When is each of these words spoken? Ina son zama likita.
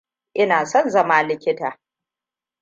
Ina 0.33 0.65
son 0.65 0.89
zama 0.89 1.23
likita. 1.23 1.79